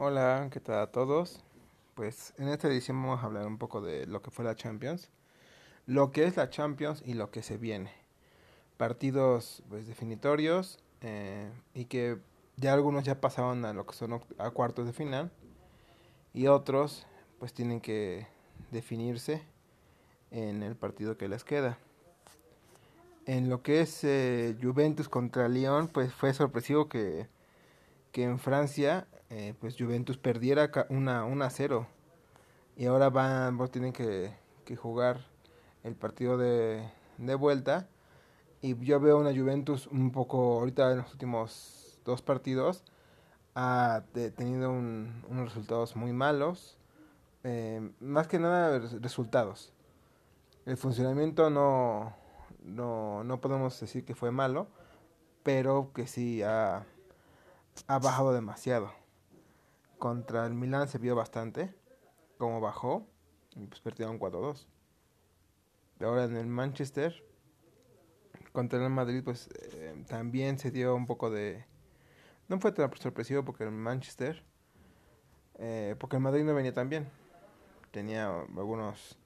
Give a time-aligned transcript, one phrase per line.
[0.00, 1.42] Hola, ¿qué tal a todos?
[1.96, 5.10] Pues en esta edición vamos a hablar un poco de lo que fue la Champions,
[5.86, 7.90] lo que es la Champions y lo que se viene.
[8.76, 12.16] Partidos pues definitorios eh, y que
[12.56, 15.32] ya algunos ya pasaron a lo que son a cuartos de final
[16.32, 17.04] y otros
[17.40, 18.28] pues tienen que
[18.70, 19.42] definirse
[20.30, 21.76] en el partido que les queda.
[23.26, 27.26] En lo que es eh, Juventus contra Lyon, pues fue sorpresivo que,
[28.12, 31.86] que en Francia eh, pues Juventus perdiera una, a 0
[32.76, 34.32] y ahora van, tienen que,
[34.64, 35.26] que jugar
[35.84, 36.88] el partido de,
[37.18, 37.88] de, vuelta.
[38.60, 42.84] Y yo veo una Juventus un poco ahorita en los últimos dos partidos
[43.54, 44.04] ha
[44.36, 46.78] tenido unos resultados muy malos.
[47.44, 49.72] Eh, más que nada resultados.
[50.66, 52.14] El funcionamiento no,
[52.62, 54.68] no, no podemos decir que fue malo
[55.48, 56.84] pero que sí ha,
[57.86, 58.97] ha bajado demasiado
[59.98, 61.74] contra el Milan se vio bastante
[62.38, 63.06] cómo bajó
[63.56, 64.66] y pues perdieron 4-2.
[66.00, 67.24] Ahora en el Manchester
[68.52, 71.64] contra el Madrid pues eh, también se dio un poco de
[72.48, 74.42] no fue tan sorpresivo porque el Manchester
[75.58, 77.08] eh, porque el Madrid no venía tan bien
[77.90, 79.18] tenía algunos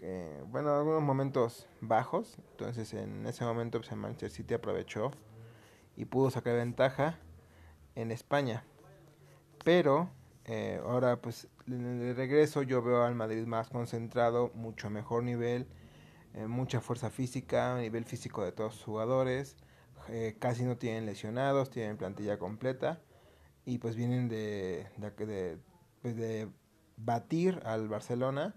[0.00, 5.12] eh, bueno algunos momentos bajos entonces en ese momento pues el Manchester City aprovechó
[5.96, 7.18] y pudo sacar ventaja
[7.94, 8.64] en España
[9.64, 10.10] pero
[10.44, 15.66] eh, ahora pues el regreso yo veo al Madrid más concentrado, mucho mejor nivel,
[16.34, 19.56] eh, mucha fuerza física, nivel físico de todos los jugadores,
[20.08, 23.00] eh, casi no tienen lesionados, tienen plantilla completa
[23.64, 25.58] y pues vienen de, de,
[26.02, 26.48] pues de
[26.98, 28.54] batir al Barcelona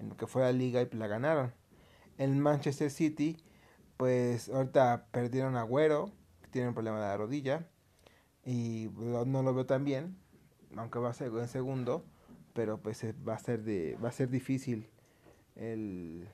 [0.00, 1.52] en lo que fue la liga y la ganaron.
[2.16, 3.36] En Manchester City
[3.98, 6.10] pues ahorita perdieron a Agüero,
[6.40, 7.68] que tiene un problema de la rodilla
[8.42, 10.16] y no lo veo tan bien
[10.76, 12.04] aunque va a ser en segundo,
[12.54, 14.88] pero pues eh, va a ser de va a ser difícil
[15.56, 16.28] el,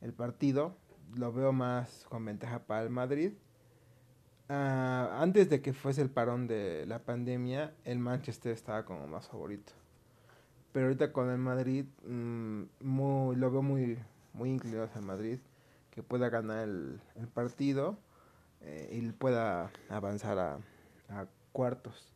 [0.00, 0.76] el partido.
[1.16, 3.32] Lo veo más con ventaja para el Madrid.
[4.48, 9.28] Ah, antes de que fuese el parón de la pandemia, el Manchester estaba como más
[9.28, 9.72] favorito.
[10.72, 13.98] Pero ahorita con el Madrid, mm, muy, lo veo muy,
[14.32, 15.38] muy inclinado hacia el Madrid,
[15.90, 17.96] que pueda ganar el, el partido
[18.60, 20.58] eh, y pueda avanzar a,
[21.08, 22.13] a cuartos.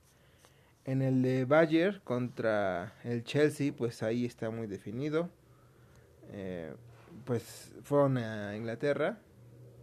[0.89, 5.29] En el de Bayern contra el Chelsea, pues ahí está muy definido.
[6.31, 6.73] Eh,
[7.27, 9.19] pues fueron a Inglaterra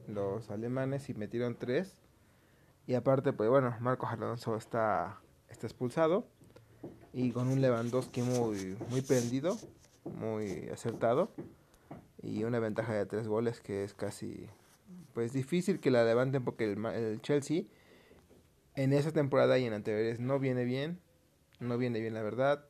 [0.07, 1.95] los alemanes y metieron tres.
[2.87, 6.25] Y aparte, pues bueno, Marcos Alonso está, está expulsado.
[7.13, 9.59] Y con un Lewandowski muy, muy prendido,
[10.05, 11.29] muy acertado.
[12.23, 14.47] Y una ventaja de tres goles que es casi
[15.13, 17.65] pues difícil que la levanten porque el, el Chelsea
[18.75, 20.99] en esa temporada y en anteriores no viene bien.
[21.59, 22.65] No viene bien la verdad.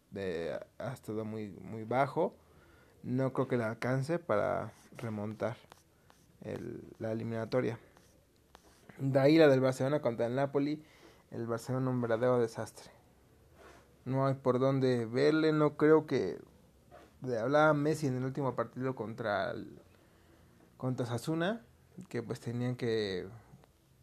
[0.77, 2.35] ha estado muy, muy bajo.
[3.03, 5.57] No creo que le alcance para remontar
[6.41, 7.79] el, la eliminatoria.
[8.99, 10.83] De ahí la del Barcelona contra el Napoli.
[11.31, 12.91] El Barcelona un verdadero desastre.
[14.05, 15.51] No hay por dónde verle.
[15.51, 16.37] No creo que...
[17.23, 19.81] Hablaba Messi en el último partido contra el,
[20.77, 21.65] contra Sasuna.
[22.07, 23.27] Que pues tenían que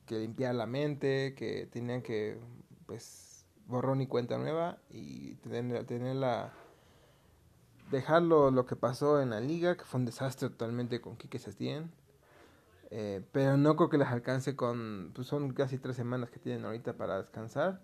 [0.06, 2.38] que limpiar la mente, que tenían que,
[2.86, 6.52] pues, borrón y cuenta nueva y tener, la...
[7.90, 11.91] Dejarlo lo que pasó en la liga, que fue un desastre totalmente con Quique Sestien.
[12.91, 15.12] Eh, pero no creo que les alcance con...
[15.14, 17.82] Pues son casi tres semanas que tienen ahorita para descansar.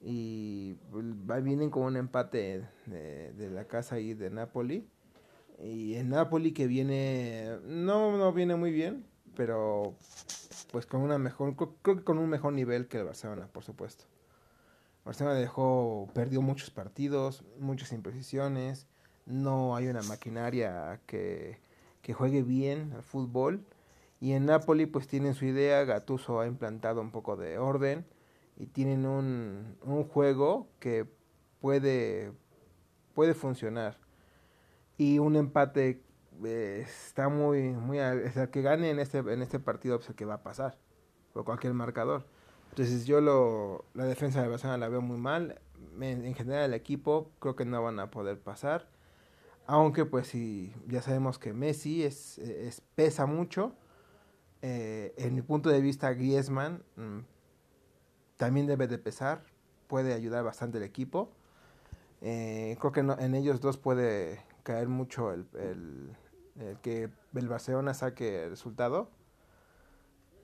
[0.00, 1.04] Y pues,
[1.44, 4.88] vienen con un empate de, la casa ahí de Napoli.
[5.62, 7.58] Y en Napoli que viene...
[7.64, 9.04] No, no viene muy bien,
[9.36, 9.94] pero
[10.70, 14.04] pues con una mejor, creo que con un mejor nivel que el Barcelona, por supuesto.
[15.04, 18.86] Barcelona dejó, perdió muchos partidos, muchas imprecisiones,
[19.26, 21.58] no hay una maquinaria que,
[22.02, 23.64] que juegue bien al fútbol.
[24.20, 28.04] Y en Napoli pues tienen su idea, Gatuso ha implantado un poco de orden
[28.56, 31.06] y tienen un, un juego que
[31.60, 32.32] puede,
[33.14, 33.98] puede funcionar.
[34.98, 36.02] Y un empate
[36.44, 40.14] eh, está muy, muy, es el que gane en este, en este partido es el
[40.14, 40.78] que va a pasar,
[41.32, 42.24] por cualquier marcador.
[42.70, 45.60] Entonces yo lo, la defensa de Barcelona la veo muy mal,
[46.00, 48.88] en, general el equipo creo que no van a poder pasar,
[49.66, 53.74] aunque pues si ya sabemos que Messi es, es pesa mucho,
[54.62, 57.20] eh, en mi punto de vista Griezmann mm,
[58.36, 59.42] también debe de pesar,
[59.86, 61.30] puede ayudar bastante el equipo.
[62.22, 68.44] Eh, creo que en ellos dos puede caer mucho el, el que el Barcelona saque
[68.44, 69.10] el resultado.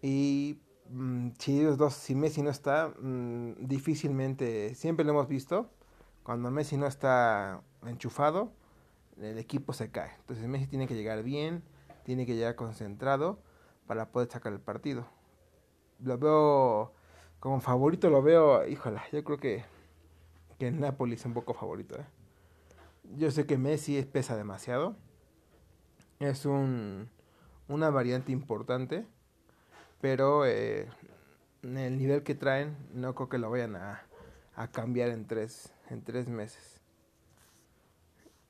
[0.03, 0.61] Y
[0.91, 5.71] mm, si ellos dos, si Messi no está, mm, difícilmente, siempre lo hemos visto,
[6.23, 8.53] cuando Messi no está enchufado,
[9.21, 10.13] el equipo se cae.
[10.21, 11.63] Entonces Messi tiene que llegar bien,
[12.05, 13.39] tiene que llegar concentrado
[13.87, 15.07] para poder sacar el partido.
[16.01, 16.93] Lo veo
[17.41, 19.65] como favorito, lo veo, híjola, yo creo que,
[20.59, 21.97] que Napoli es un poco favorito.
[21.99, 22.07] ¿eh?
[23.17, 24.97] Yo sé que Messi pesa demasiado.
[26.19, 27.09] Es un,
[27.69, 29.07] una variante importante.
[30.01, 30.89] Pero eh,
[31.63, 34.03] el nivel que traen no creo que lo vayan a,
[34.55, 36.81] a cambiar en tres, en tres meses.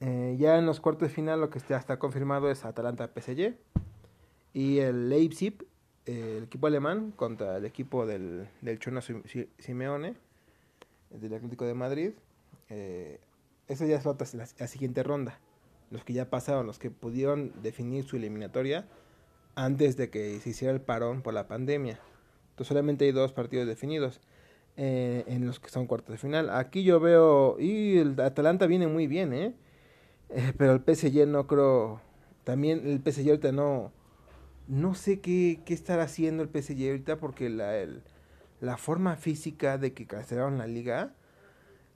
[0.01, 3.57] Eh, ya en los cuartos de final lo que ya está confirmado es Atalanta PSG
[4.53, 5.67] y el Leipzig,
[6.05, 10.15] el equipo alemán contra el equipo del, del Chona Simeone,
[11.11, 12.13] del Atlético de Madrid.
[12.69, 13.21] Eh,
[13.69, 15.39] eso ya es la, la, siguiente ronda.
[15.91, 18.87] Los que ya pasaron, los que pudieron definir su eliminatoria
[19.55, 21.99] antes de que se hiciera el parón por la pandemia.
[22.51, 24.21] Entonces solamente hay dos partidos definidos
[24.77, 26.51] eh, en los que son cuartos de final.
[26.51, 29.55] Aquí yo veo, y el Atalanta viene muy bien, ¿eh?
[30.31, 32.01] eh pero el PSG no creo,
[32.45, 33.93] también el PSG ahorita no,
[34.69, 38.03] no sé qué, qué estará haciendo el PSG ahorita porque la, el,
[38.61, 41.15] la forma física de que cancelaron la liga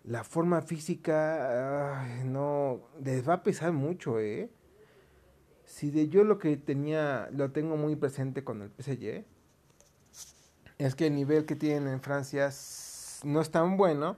[0.05, 4.51] la forma física no les va a pesar mucho, ¿eh?
[5.65, 9.25] Si de yo lo que tenía lo tengo muy presente con el PSG
[10.79, 12.51] es que el nivel que tienen en Francia
[13.25, 14.17] no es tan bueno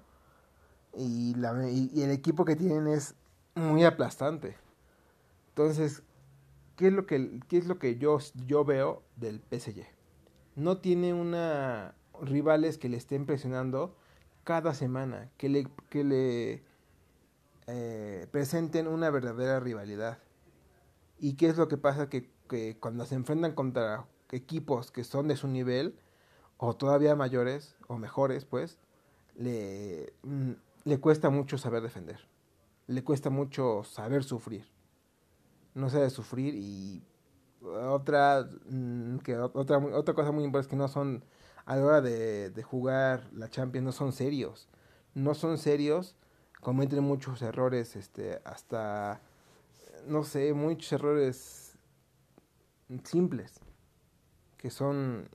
[0.96, 3.14] y, la, y el equipo que tienen es
[3.54, 4.56] muy aplastante.
[5.48, 6.02] Entonces,
[6.76, 9.82] ¿qué es lo que, qué es lo que yo, yo veo del PSG?
[10.56, 13.96] No tiene una rivales que le estén presionando
[14.44, 16.62] cada semana, que le, que le
[17.66, 20.18] eh, presenten una verdadera rivalidad.
[21.18, 22.08] ¿Y qué es lo que pasa?
[22.08, 25.96] Que, que, cuando se enfrentan contra equipos que son de su nivel,
[26.56, 28.78] o todavía mayores, o mejores, pues,
[29.36, 30.52] le, mm,
[30.84, 32.26] le cuesta mucho saber defender.
[32.86, 34.66] Le cuesta mucho saber sufrir.
[35.74, 37.02] No sabe sufrir y
[37.64, 41.24] otra, mm, que otra, otra cosa muy importante es que no son
[41.64, 44.68] a la hora de, de jugar la Champions no son serios.
[45.14, 46.16] No son serios,
[46.60, 49.20] cometen muchos errores, este, hasta,
[50.06, 51.76] no sé, muchos errores
[53.04, 53.60] simples,
[54.56, 55.28] que son,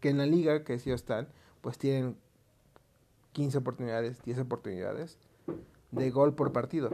[0.00, 1.28] que en la liga que ellos están,
[1.60, 2.16] pues tienen
[3.32, 5.18] 15 oportunidades, 10 oportunidades
[5.92, 6.90] de gol por partido.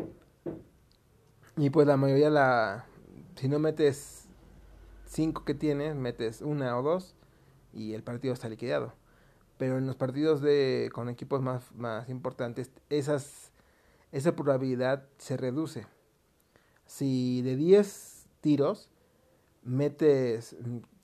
[1.56, 2.86] Y pues la mayoría la,
[3.36, 4.28] si no metes
[5.06, 7.14] 5 que tienes, metes una o dos
[7.72, 8.94] y el partido está liquidado.
[9.58, 13.52] Pero en los partidos de con equipos más, más importantes, esas,
[14.10, 15.86] esa probabilidad se reduce.
[16.86, 18.90] Si de 10 tiros
[19.62, 20.56] metes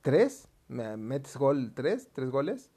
[0.03, 2.71] 3, metes gol 3, 3 goles,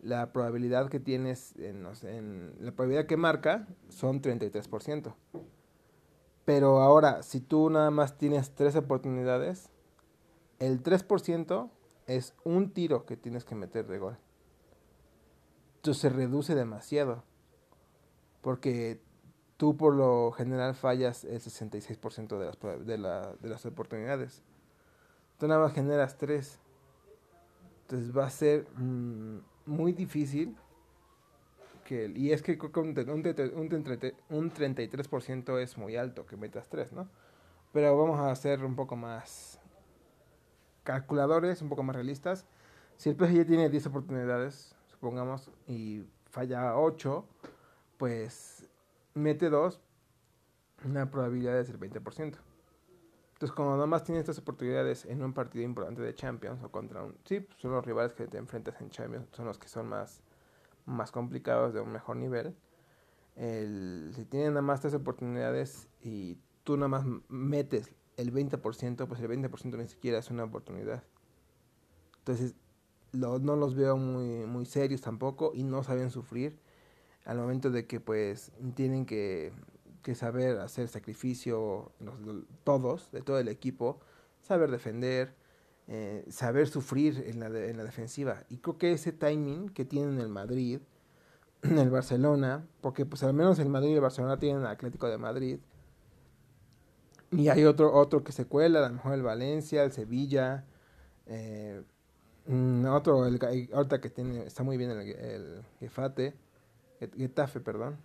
[0.00, 5.14] la probabilidad que tienes, en, en, la probabilidad que marca son 33%.
[6.48, 9.68] Pero ahora, si tú nada más tienes 3 oportunidades,
[10.58, 11.68] el 3%
[12.06, 14.16] es un tiro que tienes que meter de gol.
[15.76, 17.22] Entonces se reduce demasiado.
[18.40, 18.98] Porque
[19.58, 24.42] tú por lo general fallas el 66% de las, de, la, de las oportunidades.
[25.36, 26.58] Tú nada más generas 3.
[27.82, 30.56] Entonces va a ser mm, muy difícil.
[31.88, 33.66] Que, y es que un, un,
[34.30, 37.08] un 33% es muy alto que metas 3, ¿no?
[37.72, 39.58] Pero vamos a hacer un poco más
[40.88, 42.46] calculadores un poco más realistas,
[42.96, 47.26] si el PSG tiene 10 oportunidades, supongamos, y falla 8,
[47.98, 48.66] pues
[49.12, 49.80] mete 2,
[50.86, 52.38] una probabilidad es el 20%.
[53.34, 57.04] Entonces, como nada más tienes estas oportunidades en un partido importante de Champions o contra
[57.04, 57.14] un...
[57.24, 60.22] Sí, pues, son los rivales que te enfrentas en Champions, son los que son más,
[60.88, 62.56] más complicados, de un mejor nivel.
[63.36, 69.20] El, si tienen nada más tres oportunidades y tú nada más metes el 20%, pues
[69.20, 71.04] el 20% ni siquiera es una oportunidad.
[72.18, 72.56] Entonces,
[73.12, 76.58] no los veo muy, muy serios tampoco y no saben sufrir
[77.24, 79.52] al momento de que pues tienen que,
[80.02, 81.92] que saber hacer sacrificio
[82.64, 84.00] todos, de todo el equipo,
[84.42, 85.34] saber defender,
[85.90, 88.44] eh, saber sufrir en la, en la defensiva.
[88.50, 90.80] Y creo que ese timing que tienen el Madrid,
[91.62, 95.16] el Barcelona, porque pues al menos el Madrid y el Barcelona tienen el Atlético de
[95.16, 95.58] Madrid,
[97.30, 100.66] y hay otro, otro que se cuela, a lo mejor el Valencia, el Sevilla,
[101.26, 101.82] eh,
[102.46, 103.38] mm, otro, el,
[103.72, 106.34] ahorita que tiene, está muy bien el, el Gefate,
[107.16, 107.96] Getafe, perdón.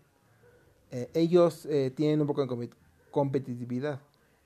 [0.91, 2.69] Eh, ellos tienen un poco de
[3.11, 3.99] competitividad.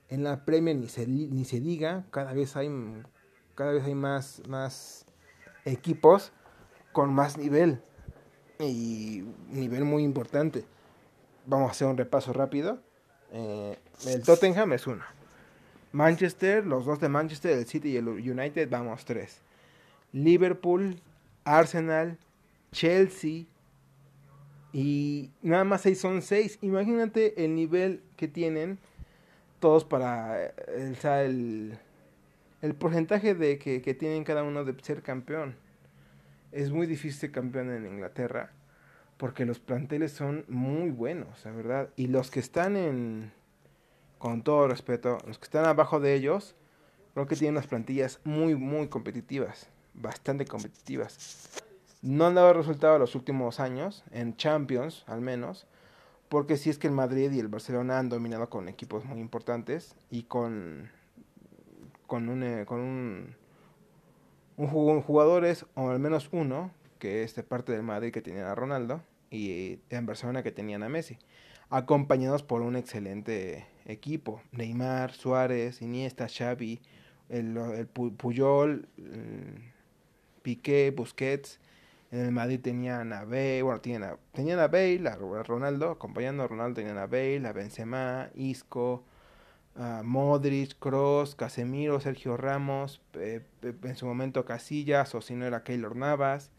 [0.09, 2.69] En la Premier ni se, ni se diga, cada vez hay,
[3.57, 5.05] cada vez hay más, más,
[5.65, 6.31] equipos
[6.93, 7.81] con más nivel
[8.59, 10.63] y nivel muy importante.
[11.47, 12.79] Vamos a hacer un repaso rápido.
[13.31, 15.03] Eh, el Tottenham es uno.
[15.91, 19.41] Manchester, los dos de Manchester, el City y el United, vamos tres.
[20.13, 21.01] Liverpool,
[21.43, 22.19] Arsenal,
[22.71, 23.45] Chelsea
[24.71, 26.59] y nada más seis son seis.
[26.61, 28.77] Imagínate el nivel que tienen
[29.59, 30.53] todos para eh,
[31.25, 31.79] el,
[32.61, 35.55] el, porcentaje de que, que, tienen cada uno de ser campeón.
[36.51, 38.51] Es muy difícil ser campeón en Inglaterra
[39.17, 41.89] porque los planteles son muy buenos, la verdad.
[41.95, 43.31] Y los que están en,
[44.19, 46.55] con todo respeto, los que están abajo de ellos,
[47.13, 51.49] creo que tienen unas plantillas muy, muy competitivas, bastante competitivas.
[52.03, 55.65] No han dado resultado los últimos años, en Champions al menos,
[56.29, 59.95] porque sí es que el Madrid y el Barcelona han dominado con equipos muy importantes
[60.11, 60.91] y con,
[62.07, 63.35] con, un, eh, con un,
[64.57, 68.55] un, jugadores, o al menos uno, que es de parte del Madrid que tenían a
[68.55, 71.19] Ronaldo, y en Barcelona que tenían a Messi,
[71.69, 76.81] acompañados por un excelente equipo, Neymar, Suárez, Iniesta, Xavi,
[77.29, 78.87] el, el Puyol,
[80.41, 81.59] Piqué, Busquets,
[82.09, 86.43] en el Madrid tenían a Bale, bueno, tenían a, tenían a Bale, a Ronaldo, acompañando
[86.43, 89.03] a Ronaldo tenían a Bale, a Benzema, Isco,
[89.77, 95.95] a Modric, Cross, Casemiro, Sergio Ramos, en su momento Casillas, o si no era Keylor
[95.95, 96.51] Navas,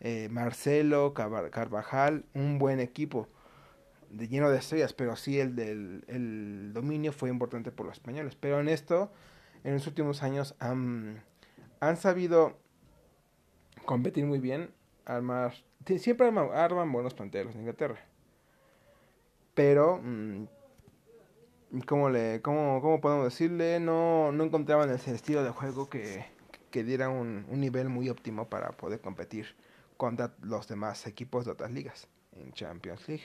[0.00, 3.28] eh, Marcelo, Carvajal, un buen equipo
[4.10, 8.36] de lleno de estrellas, pero sí el del el dominio fue importante por los españoles.
[8.36, 9.10] Pero en esto,
[9.64, 11.22] en los últimos años han,
[11.96, 12.58] sabido
[13.84, 14.70] competir muy bien
[15.04, 15.54] armar.
[15.86, 17.98] Siempre arman, buenos planteles en Inglaterra.
[19.54, 20.46] Pero, mm,
[21.86, 23.80] ¿cómo, le, cómo, cómo podemos decirle?
[23.80, 26.26] No, no encontraban ese estilo de juego que,
[26.70, 29.56] que diera un, un, nivel muy óptimo para poder competir
[29.96, 33.24] contra los demás equipos de otras ligas en Champions League.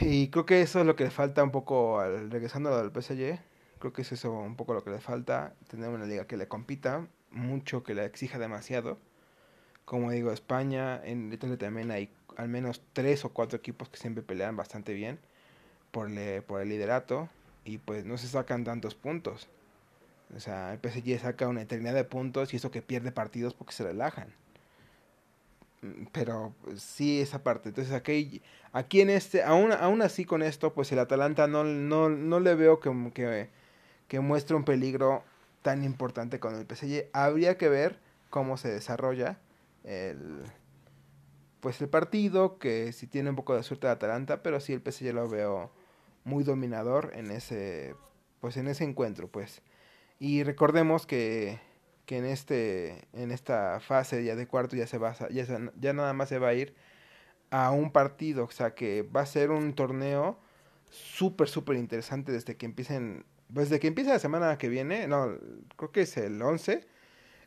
[0.00, 3.40] Y creo que eso es lo que le falta un poco al regresando al PSG.
[3.78, 5.54] Creo que es eso un poco lo que le falta.
[5.68, 8.98] Tener una liga que le compita mucho, que le exija demasiado
[9.90, 14.22] como digo, España, en Italia también hay al menos tres o cuatro equipos que siempre
[14.22, 15.18] pelean bastante bien
[15.90, 16.10] por,
[16.46, 17.28] por el liderato
[17.64, 19.48] y pues no se sacan tantos puntos.
[20.36, 23.72] O sea, el PSG saca una eternidad de puntos y eso que pierde partidos porque
[23.72, 24.28] se relajan.
[25.82, 27.70] Mm, pero pues, sí, esa parte.
[27.70, 28.42] Entonces aquí,
[28.72, 32.54] aquí en este, aún, aún así con esto, pues el Atalanta no, no, no le
[32.54, 33.48] veo que, que,
[34.08, 35.24] que muestre un peligro
[35.62, 37.06] tan importante con el PSG.
[37.12, 37.98] Habría que ver
[38.30, 39.38] cómo se desarrolla
[39.84, 40.44] el
[41.60, 44.80] pues el partido, que si tiene un poco de suerte de Atalanta, pero sí el
[44.80, 45.70] PSG lo veo
[46.30, 47.94] muy dominador en ese
[48.40, 49.60] pues en ese encuentro, pues.
[50.18, 51.58] Y recordemos que,
[52.06, 55.44] que en este en esta fase ya de cuarto ya se va ya,
[55.78, 56.74] ya nada más se va a ir
[57.50, 60.38] a un partido, o sea que va a ser un torneo
[60.90, 65.36] súper súper interesante desde que empiecen pues desde que empieza la semana que viene, no,
[65.76, 66.86] creo que es el 11,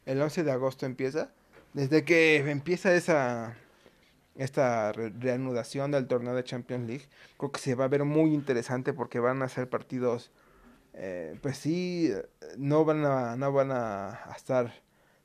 [0.05, 1.31] el 11 de agosto empieza
[1.73, 3.55] desde que empieza esa
[4.35, 7.05] esta reanudación del torneo de Champions League,
[7.37, 10.31] creo que se va a ver muy interesante porque van a ser partidos,
[10.93, 12.11] eh, pues sí,
[12.57, 14.73] no van a, no van a, estar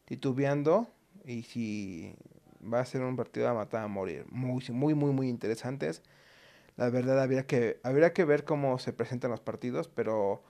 [0.05, 0.89] titubeando
[1.25, 2.15] y si
[2.63, 6.03] va a ser un partido a matar a morir, muy, muy, muy, muy interesantes.
[6.77, 10.43] La verdad habría que, habría que ver cómo se presentan los partidos, pero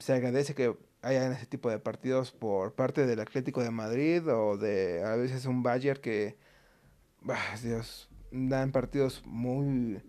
[0.00, 4.56] se agradece que hayan ese tipo de partidos por parte del Atlético de Madrid o
[4.56, 6.36] de a veces un Bayern que,
[7.62, 10.02] Dios, dan partidos muy,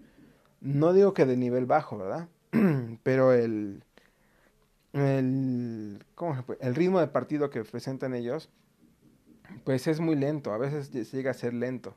[0.61, 2.29] no digo que de nivel bajo, ¿verdad?
[3.03, 3.83] Pero el,
[4.93, 8.49] el, ¿cómo el ritmo de partido que presentan ellos,
[9.63, 11.95] pues es muy lento, a veces llega a ser lento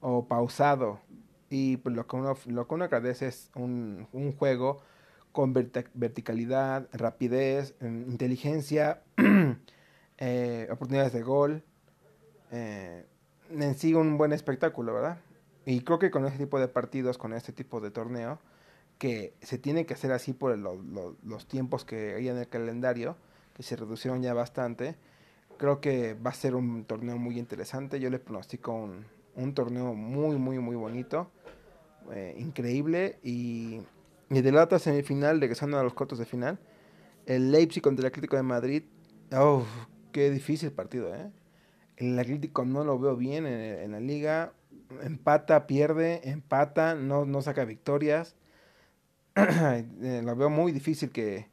[0.00, 1.00] o pausado.
[1.50, 4.82] Y pues lo que uno, lo que uno agradece es un, un juego
[5.32, 9.02] con verticalidad, rapidez, inteligencia,
[10.18, 11.62] eh, oportunidades de gol.
[12.50, 13.06] Eh,
[13.50, 15.18] en sí un buen espectáculo, ¿verdad?
[15.66, 18.38] Y creo que con ese tipo de partidos, con este tipo de torneo,
[18.98, 23.16] que se tiene que hacer así por los tiempos que hay en el calendario,
[23.54, 24.96] que se reducieron ya bastante,
[25.56, 28.00] creo que va a ser un torneo muy interesante.
[28.00, 29.04] Yo le pronostico un,
[29.36, 31.30] un torneo muy, muy, muy bonito,
[32.12, 33.80] eh, increíble y
[34.30, 36.58] y de la otra semifinal, regresando a los cortos de final,
[37.26, 38.82] el Leipzig contra el Atlético de Madrid.
[39.32, 39.64] Oh,
[40.12, 41.30] qué difícil partido, ¿eh?
[41.98, 44.52] El Atlético no lo veo bien en, la liga.
[45.02, 48.36] Empata, pierde, empata, no, no saca victorias.
[50.00, 51.48] Eh, lo veo muy difícil que...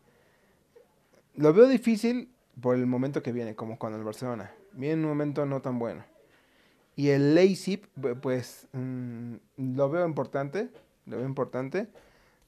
[1.33, 4.51] Lo veo difícil por el momento que viene, como con el Barcelona.
[4.73, 6.05] viene en un momento no tan bueno.
[6.95, 7.87] Y el Leipzig,
[8.21, 10.69] pues mm, lo veo importante,
[11.07, 11.87] lo veo importante.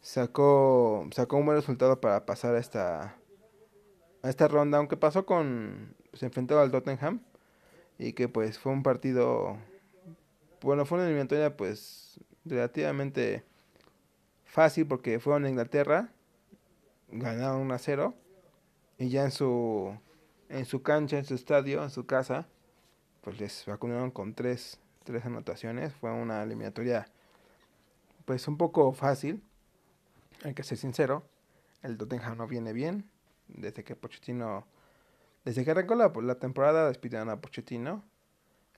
[0.02, 3.16] Sacó, sacó un buen resultado para pasar a esta,
[4.22, 7.22] a esta ronda, aunque pasó con, se enfrentó al Tottenham
[7.98, 9.58] y que pues fue un partido,
[10.62, 13.44] bueno, fue una eliminatoria pues relativamente
[14.46, 16.12] fácil porque fueron a Inglaterra,
[17.10, 18.14] ganaron 1 a 0
[18.98, 19.98] y ya en su,
[20.50, 22.48] en su cancha, en su estadio, en su casa,
[23.22, 25.94] pues les vacunaron con tres, tres anotaciones.
[25.94, 27.08] Fue una eliminatoria
[28.26, 29.42] pues un poco fácil,
[30.44, 31.24] hay que ser sincero.
[31.82, 33.10] El Tottenham no viene bien.
[33.48, 34.68] Desde que Pochettino,
[35.48, 38.04] desde que arrancó la, temporada despidieron a Pochettino.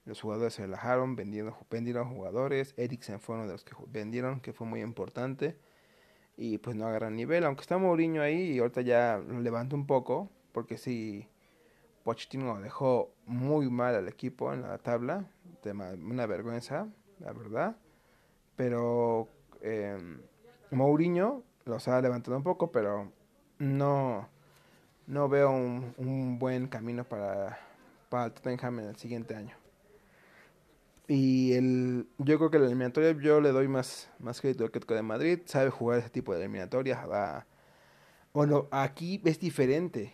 [0.06, 2.76] Los jugadores se relajaron, vendieron, vendieron jugadores.
[2.78, 5.58] Eriksen fue uno de los que vendieron, que fue muy importante.
[6.38, 9.88] Y pues no agarran nivel, aunque está Mourinho ahí y ahorita ya lo levanta un
[9.88, 11.28] poco, porque sí
[12.04, 15.26] Pochettino dejó muy mal al equipo en la tabla,
[15.66, 17.78] una vergüenza, la verdad.
[18.56, 19.28] Pero
[19.62, 19.98] eh,
[20.70, 23.12] Mourinho los ha levantado un poco, pero
[23.58, 24.30] no,
[25.10, 27.60] no veo un, buen camino para,
[28.10, 29.56] para Tottenham en el siguiente año.
[31.08, 34.94] Y el, yo creo que la eliminatoria yo le doy más, más crédito al Atlético
[34.94, 35.40] de Madrid.
[35.46, 37.00] Sabe jugar ese tipo de eliminatorias.
[38.32, 40.14] Bueno, aquí es diferente.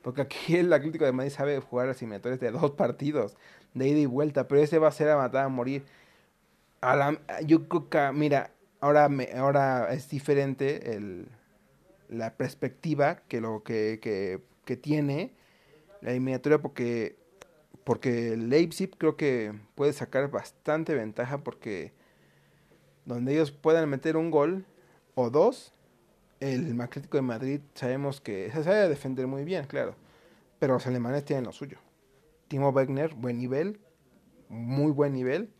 [0.00, 3.36] Porque aquí el Atlético de Madrid sabe jugar las eliminatorias de dos partidos,
[3.74, 5.84] de ida y vuelta, pero ese va a ser a matar a morir.
[6.80, 11.28] A la, yo creo que, mira, ahora, me, ahora es diferente el,
[12.12, 13.98] la perspectiva que lo que,
[14.64, 15.34] que, tiene
[16.00, 17.16] la eliminatoria porque
[17.84, 21.92] porque Leipzig creo que puede sacar bastante ventaja porque
[23.04, 24.64] donde ellos puedan meter un gol
[25.14, 25.74] o dos
[26.42, 29.94] el Atlético de Madrid sabemos que se sabe defender muy bien, claro.
[30.58, 31.78] Pero los alemanes tienen lo suyo.
[32.48, 33.78] Timo Wegner, buen nivel,
[34.48, 35.50] muy buen nivel.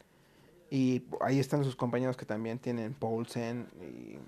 [0.71, 3.69] Y ahí están sus compañeros que también tienen Paulsen.
[3.81, 4.19] Y...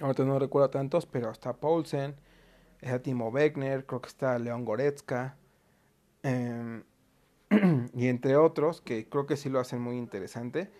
[0.00, 2.14] Ahorita no recuerdo tantos, pero está Paulsen,
[2.80, 5.36] está Timo Wegner, creo que está León Goretzka.
[6.22, 6.84] Em,
[7.94, 10.70] y entre otros, que creo que sí lo hacen muy interesante.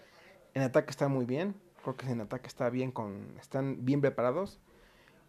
[0.54, 3.35] En ataque está muy bien, Creo que en ataque está bien con.
[3.38, 4.61] Están bien preparados.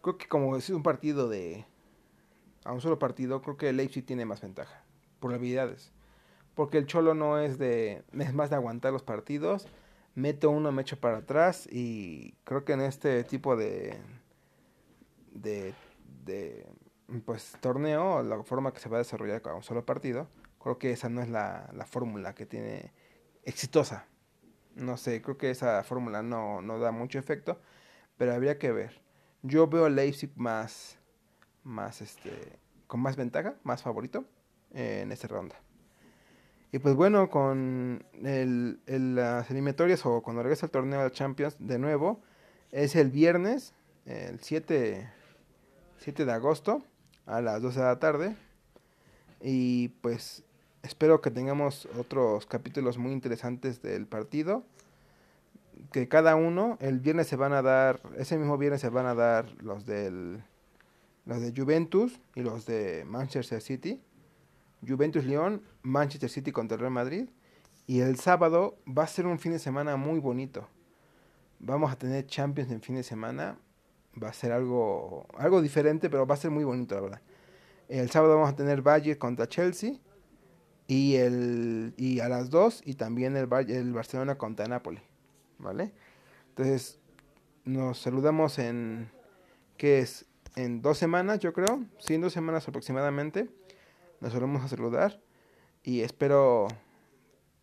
[0.02, 1.64] Creo que como es un partido de.
[2.64, 4.84] A un solo partido, creo que Leipzig tiene más ventaja.
[5.20, 5.92] Por habilidades.
[6.54, 8.02] Porque el Cholo no es de.
[8.12, 9.68] Es más de aguantar los partidos.
[10.14, 11.68] Meto uno, me echo para atrás.
[11.70, 13.98] Y creo que en este tipo de.
[15.32, 15.74] De.
[16.24, 16.66] de
[17.24, 20.28] pues torneo, la forma que se va a desarrollar con un solo partido,
[20.60, 22.92] creo que esa no es la, la fórmula que tiene
[23.42, 24.06] exitosa
[24.74, 27.60] no sé, creo que esa fórmula no, no da mucho efecto,
[28.16, 29.02] pero habría que ver.
[29.42, 30.98] Yo veo a Leipzig más,
[31.62, 34.24] más este, con más ventaja, más favorito
[34.72, 35.56] en esta ronda.
[36.72, 41.78] Y pues bueno, con el, las eliminatorias o cuando regresa el torneo de Champions de
[41.78, 42.20] nuevo,
[42.70, 43.74] es el viernes,
[44.06, 45.08] el 7,
[45.98, 46.82] 7 de agosto,
[47.26, 48.36] a las 12 de la tarde.
[49.40, 50.44] Y pues
[50.82, 54.64] espero que tengamos otros capítulos muy interesantes del partido.
[55.92, 59.14] Que cada uno, el viernes se van a dar, ese mismo viernes se van a
[59.14, 60.44] dar los del
[61.26, 64.00] los de Juventus y los de Manchester City.
[64.86, 67.28] Juventus León, Manchester City contra Real Madrid.
[67.86, 70.68] Y el sábado va a ser un fin de semana muy bonito.
[71.58, 73.58] Vamos a tener Champions en fin de semana.
[74.20, 77.20] Va a ser algo, algo diferente, pero va a ser muy bonito, la verdad.
[77.88, 79.94] El sábado vamos a tener Bayern contra Chelsea
[80.86, 85.00] y, el, y a las 2 y también el, el Barcelona contra Napoli,
[85.58, 85.92] ¿vale?
[86.50, 87.00] Entonces
[87.64, 89.10] nos saludamos en,
[89.76, 90.26] ¿qué es?
[90.56, 93.48] En dos semanas, yo creo, sí, en dos semanas aproximadamente,
[94.20, 95.20] nos volvemos a saludar
[95.82, 96.68] y espero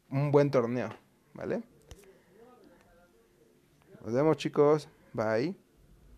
[0.10, 0.90] un buen torneo,
[1.34, 1.62] ¿vale?
[4.04, 5.67] Nos vemos chicos, bye.